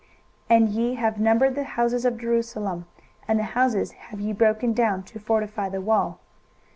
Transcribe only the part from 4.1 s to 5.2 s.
ye broken down to